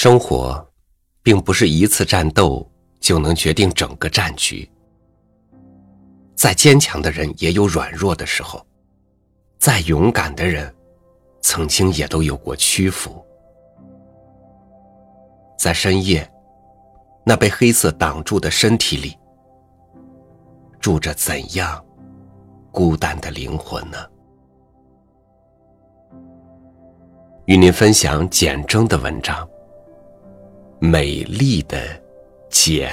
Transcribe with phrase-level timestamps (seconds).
[0.00, 0.64] 生活，
[1.24, 2.64] 并不是一次战斗
[3.00, 4.70] 就能决定整个战局。
[6.36, 8.64] 再坚强的人也有软弱的时候，
[9.58, 10.72] 再勇敢的人，
[11.40, 13.20] 曾经也都有过屈服。
[15.58, 16.30] 在深夜，
[17.24, 19.18] 那被黑色挡住的身体里，
[20.78, 21.84] 住着怎样
[22.70, 23.98] 孤单的灵魂呢？
[27.46, 29.44] 与您分享简征的文章，
[30.80, 31.78] 《美丽的
[32.50, 32.90] 简》。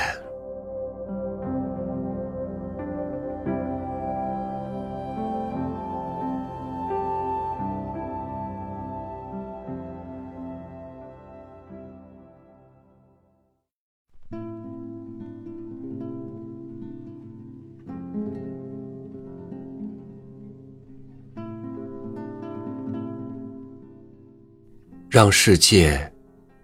[25.15, 26.11] 让世界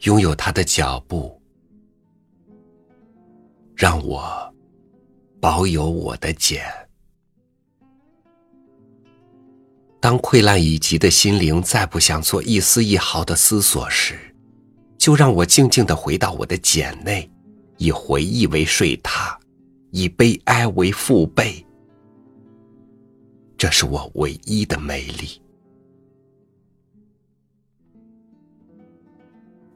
[0.01, 1.39] 拥有他的脚步，
[3.75, 4.51] 让我
[5.39, 6.63] 保有我的茧。
[9.99, 14.17] 当溃烂已极的心灵再不想做一丝一毫的思索时，
[14.97, 17.29] 就让我静静的回到我的茧内，
[17.77, 19.37] 以回忆为睡榻，
[19.91, 21.63] 以悲哀为父辈。
[23.55, 25.39] 这是我唯一的美丽。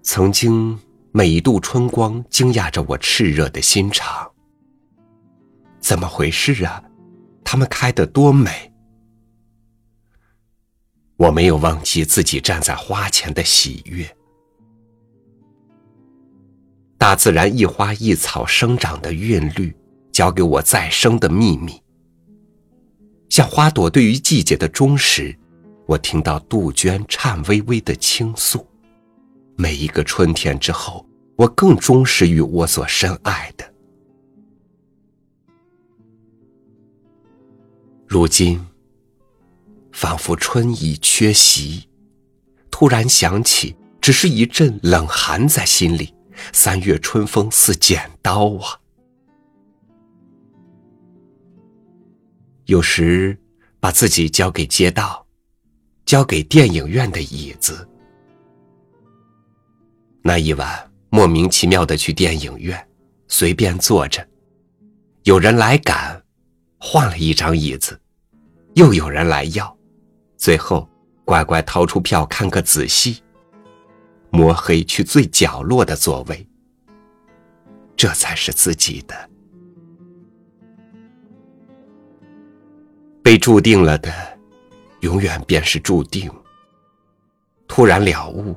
[0.05, 0.79] 曾经，
[1.11, 4.31] 每一度春光惊讶着我炽热的心肠。
[5.79, 6.81] 怎么回事啊？
[7.43, 8.71] 它们开得多美！
[11.17, 14.07] 我没有忘记自己站在花前的喜悦。
[16.99, 19.75] 大自然一花一草生长的韵律，
[20.11, 21.81] 教给我再生的秘密。
[23.29, 25.35] 像花朵对于季节的忠实，
[25.87, 28.65] 我听到杜鹃颤巍巍的倾诉。
[29.57, 33.73] 每一个春天之后，我更忠实于我所深爱的。
[38.05, 38.63] 如今，
[39.91, 41.87] 仿佛春意缺席，
[42.69, 46.13] 突然想起，只是一阵冷寒在心里。
[46.51, 48.77] 三月春风似剪刀啊！
[52.65, 53.37] 有时，
[53.79, 55.25] 把自己交给街道，
[56.05, 57.87] 交给电影院的椅子。
[60.27, 62.83] 那一晚，莫名其妙的去电影院，
[63.27, 64.27] 随便坐着，
[65.21, 66.19] 有人来赶，
[66.79, 68.01] 换了一张椅子，
[68.73, 69.77] 又有人来要，
[70.35, 70.89] 最后
[71.25, 73.21] 乖乖掏出票看个仔细，
[74.31, 76.43] 摸黑去最角落的座位，
[77.95, 79.29] 这才是自己的。
[83.21, 84.11] 被注定了的，
[85.01, 86.31] 永远便是注定。
[87.67, 88.55] 突然了悟。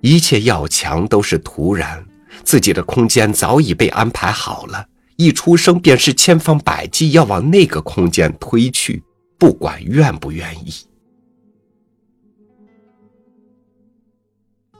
[0.00, 2.04] 一切要强都是突然，
[2.44, 4.86] 自己的空间早已被安排好了，
[5.16, 9.02] 一出生便是千方百计要往那个空间推去，
[9.38, 10.72] 不管愿不愿意。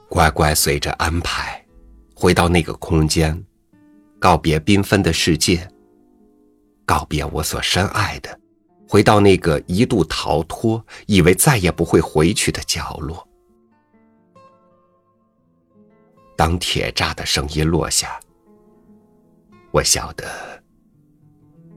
[0.07, 1.63] 乖乖随着安排，
[2.15, 3.45] 回到那个空间，
[4.17, 5.67] 告别缤纷的世界，
[6.85, 8.39] 告别我所深爱的，
[8.87, 13.28] 回到那个一度逃脱，以为再也不会回去的角落。
[16.39, 18.17] 当铁栅的声音落下，
[19.73, 20.63] 我晓得，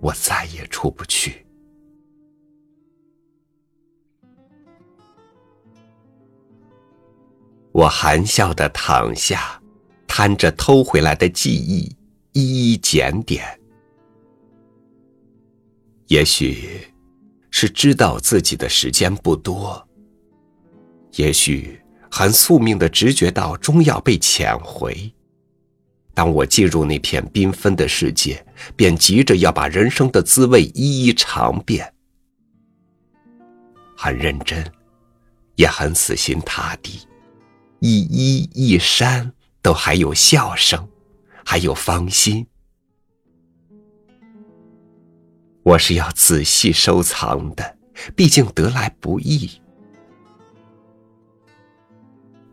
[0.01, 1.45] 我再也出不去。
[7.73, 9.61] 我含笑的躺下，
[10.07, 11.97] 摊着偷回来的记忆，
[12.31, 13.45] 一一检点。
[16.07, 16.87] 也许
[17.51, 19.85] 是知道自己的时间不多，
[21.17, 21.82] 也许。
[22.15, 25.11] 很宿命的直觉到，终要被遣回。
[26.13, 28.45] 当我进入那片缤纷的世界，
[28.77, 31.91] 便急着要把人生的滋味一一尝遍。
[33.97, 34.63] 很认真，
[35.57, 37.01] 也很死心塌地，
[37.81, 40.87] 一衣一衫都还有笑声，
[41.43, 42.47] 还有芳心。
[45.63, 47.79] 我是要仔细收藏的，
[48.15, 49.62] 毕竟得来不易。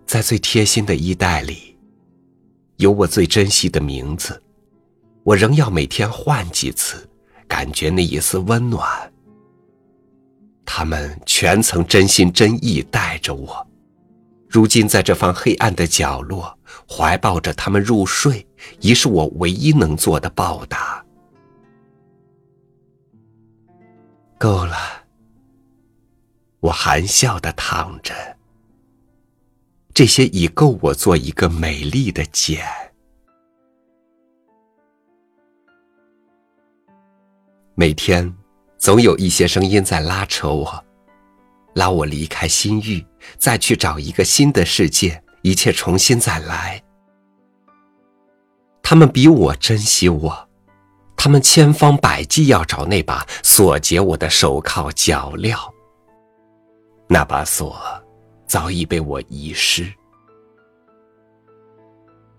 [0.10, 1.78] 在最贴心的衣袋里，
[2.78, 4.42] 有我最珍惜的名字。
[5.22, 7.08] 我仍要每天换几次，
[7.48, 9.14] 感觉那一丝温暖。
[10.66, 13.68] 他们全曾真心真意带着我，
[14.48, 16.58] 如今在这方黑暗的角落，
[16.90, 18.44] 怀抱着他们入睡，
[18.80, 21.06] 已是我唯一能做的报答。
[24.40, 24.76] 够了，
[26.62, 28.39] 我含笑的躺着。
[29.94, 32.64] 这些已够我做一个美丽的茧。
[37.76, 38.34] 每天，
[38.78, 40.86] 总有一些声音在拉扯我，
[41.76, 43.06] 拉我离开心域，
[43.38, 46.84] 再去找一个新的世界，一切重新再来。
[48.82, 50.50] 他们比我珍惜我，
[51.16, 55.58] 他们千方百计要找那把锁解我的手铐脚镣。
[57.08, 57.80] 那把锁
[58.50, 59.94] 早已被我遗失，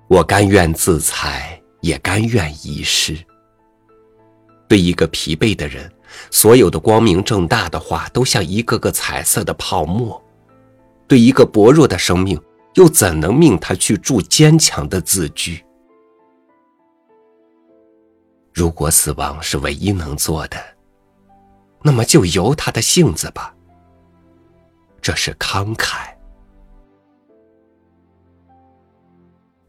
[0.08, 3.16] 我甘愿自裁，也甘愿遗失。
[4.66, 5.88] 对一个疲惫的人，
[6.32, 10.20] 所有的光明正大的话都像一个个彩色的泡沫；
[11.06, 12.36] 对一个薄弱的生命，
[12.74, 15.64] 又怎能命他去铸坚强的字句？
[18.52, 20.56] 如果死亡是唯一能做的，
[21.84, 23.54] 那么就由他的性子吧。
[25.00, 26.08] 这是慷慨。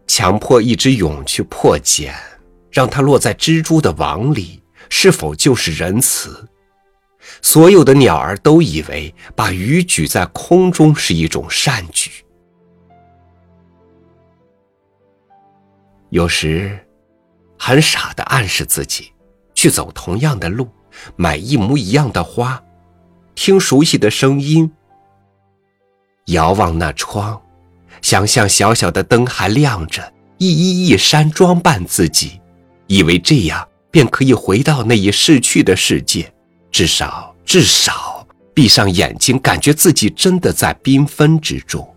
[0.07, 2.13] 强迫一只蛹去破茧，
[2.69, 6.47] 让它落在蜘蛛的网里，是否就是仁慈？
[7.41, 12.11] 所有的鸟儿都以为把鱼举在空中是一种善举。
[16.09, 16.77] 有时。
[17.63, 19.13] 很傻的暗示自己，
[19.53, 20.67] 去走同样的路，
[21.15, 22.59] 买一模一样的花，
[23.35, 24.71] 听熟悉的声音，
[26.31, 27.41] 遥望那窗，
[28.01, 32.41] 想象小小的灯还亮着，一衣一衫装扮自己，
[32.87, 36.33] 以为这样便可以回到那一逝去的世界，
[36.71, 41.87] 至少至少闭上眼睛，感觉自己真的在缤纷之中。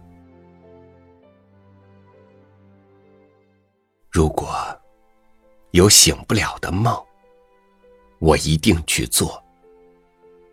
[4.11, 4.55] 如果。
[5.75, 6.97] 有醒不了的梦，
[8.21, 9.43] 我一定去做；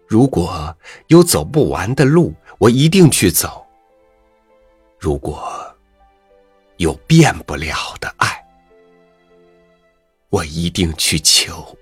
[0.08, 0.76] 如果
[1.10, 3.61] 有走不完的路，我一定去走；
[5.02, 5.52] 如果
[6.78, 8.46] 有变不了的爱，
[10.30, 11.76] 我一定去求。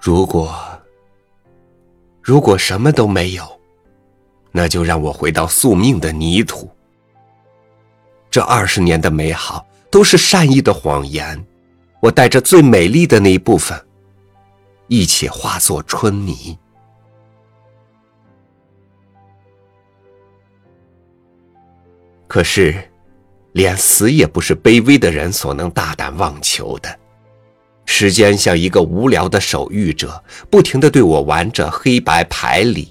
[0.00, 0.56] 如果
[2.22, 3.44] 如果什么都没有，
[4.52, 6.74] 那就让我回到宿命的泥土。
[8.30, 11.46] 这二十年的美好都是善意的谎言，
[12.00, 13.78] 我带着最美丽的那一部分，
[14.88, 16.58] 一起化作春泥。
[22.36, 22.74] 可是，
[23.52, 26.98] 连死也不是卑微的人所能大胆妄求的。
[27.86, 32.88] 时间像一个无聊的守御者，不停的对我玩着黑白牌理；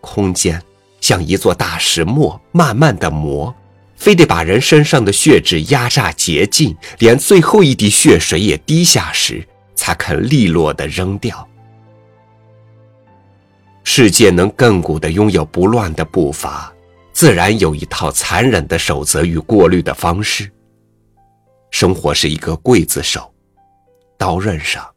[0.00, 0.62] 空间
[1.00, 3.52] 像一座大石磨，慢慢的磨。
[3.96, 9.44] 非得把人身上的血质压榨竭尽，连最后一滴血水也滴下时，
[9.74, 11.44] 才肯利落的扔掉。
[13.82, 16.72] 世界能亘古的拥有不乱的步伐，
[17.18, 20.48] 自然有一套残忍的守则与过滤的方式。
[21.72, 23.34] 生活是一个刽子手，
[24.16, 24.88] 刀刃上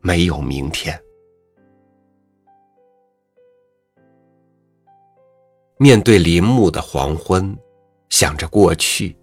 [0.00, 0.98] 没有明天。
[5.76, 7.54] 面对林木的黄昏。
[8.08, 9.14] 想着过去，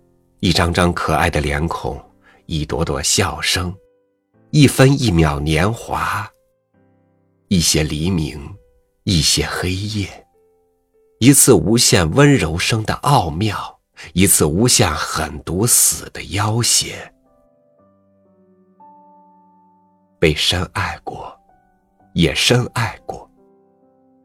[0.41, 1.99] 一张张可爱的脸孔，
[2.45, 3.75] 一朵朵笑声，
[4.51, 6.31] 一分一秒年华，
[7.47, 8.39] 一些黎明，
[9.05, 10.24] 一些黑夜，
[11.19, 13.79] 一次无限温柔声的奥妙，
[14.13, 16.93] 一次无限狠毒死的要挟。
[20.19, 21.37] 被深爱过，
[22.13, 23.29] 也深爱过，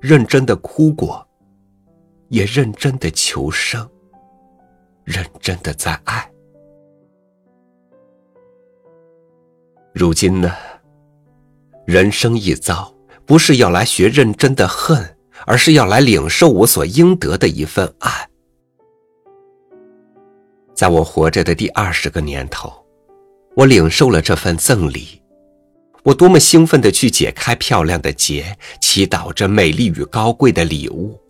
[0.00, 1.26] 认真的哭过，
[2.29, 3.88] 也认真的求生。
[5.05, 6.31] 认真的在爱。
[9.93, 10.53] 如今呢？
[11.85, 12.95] 人生一遭，
[13.26, 15.17] 不是要来学认真的恨，
[15.47, 18.29] 而是要来领受我所应得的一份爱。
[20.75, 22.73] 在我活着的第二十个年头，
[23.55, 25.21] 我领受了这份赠礼。
[26.03, 31.21] 我多么兴奋的去解开漂亮的结，祈祷着美丽与高贵的礼物。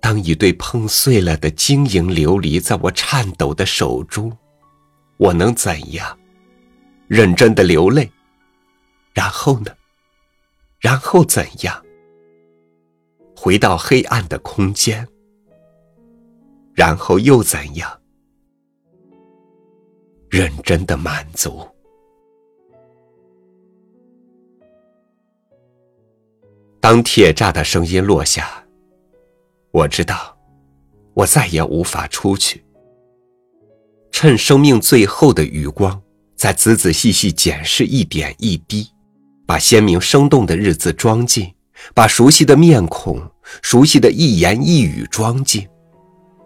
[0.00, 4.34] 当一对碰碎了的晶莹琉璃在我颤抖的手中，
[5.18, 6.18] 我能怎样？
[7.06, 8.10] 认真的流泪。
[9.12, 9.70] 然后呢？
[10.80, 11.84] 然后怎样？
[13.36, 15.06] 回到黑暗的空间。
[16.74, 18.00] 然后又怎样？
[20.30, 21.66] 认真的满足。
[26.80, 28.64] 当铁栅的声音落下。
[29.72, 30.36] 我知道，
[31.14, 32.64] 我再也无法出去。
[34.10, 36.02] 趁生命最后的余光，
[36.34, 38.88] 再仔仔细细检视一点一滴，
[39.50, 41.52] 把鲜明生动的日子装进，
[41.92, 43.20] 把熟悉的面孔、
[43.62, 45.68] 熟悉的一言一语装进，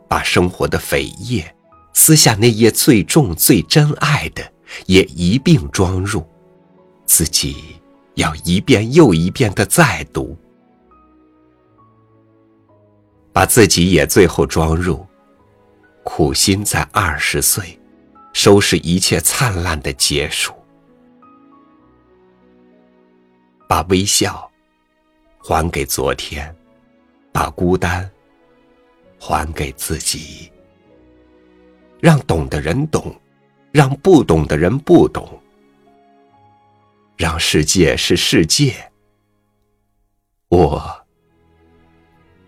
[0.09, 1.55] 把生活的扉页、
[1.93, 4.43] 撕下那页最重、最真爱的，
[4.87, 6.27] 也一并装入，
[7.05, 7.79] 自己
[8.15, 10.35] 要一遍又一遍的再读，
[13.35, 15.07] 把自己也最后装入，
[16.05, 17.79] 苦心在二十岁，
[18.33, 20.55] 收拾一切灿烂的结束，
[23.69, 24.51] 把微笑。
[25.47, 26.57] 还给昨天，
[27.31, 28.11] 把孤单
[29.21, 30.51] 还给自己，
[32.01, 33.15] 让懂的人懂，
[33.71, 35.39] 让不懂的人不懂，
[37.19, 38.91] 让世界是世界，
[40.49, 41.07] 我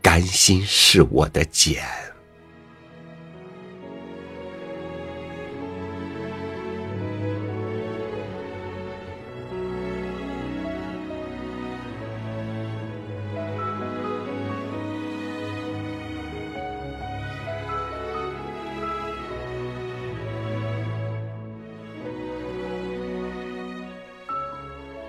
[0.01, 1.85] 甘心是我的茧。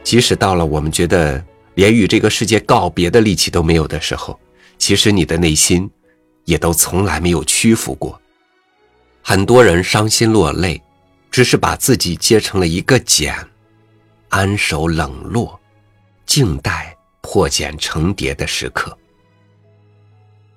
[0.07, 1.43] 即使到了我们觉得
[1.75, 4.39] 连与这个世界告别的力气都没有的时候，
[4.77, 5.91] 其实你的内心
[6.45, 8.17] 也都从来没有屈服过。
[9.21, 10.81] 很多人伤心落泪，
[11.29, 13.35] 只是把自己结成了一个茧，
[14.29, 15.59] 安守冷落，
[16.25, 18.97] 静待破茧成蝶的时刻。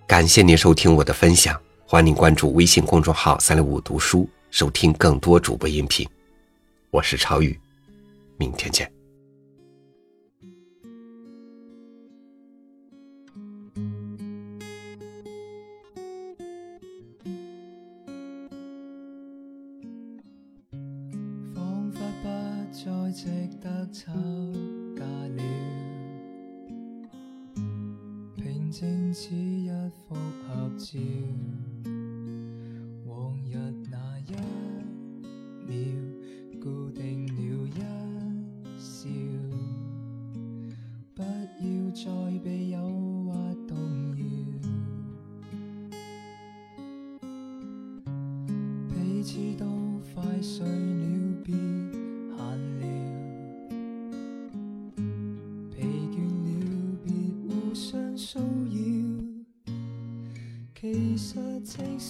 [0.07, 6.09] 感谢您收听我的分享，欢迎关注微信公众号“三六五读书”，收听更多主播音频。
[6.92, 7.59] 我是超宇，
[8.38, 9.00] 明天见。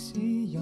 [0.03, 0.61] 只有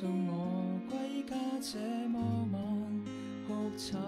[0.00, 1.76] 送我归家这
[2.08, 2.20] 么
[2.52, 2.62] 晚，
[3.48, 4.00] 哭惨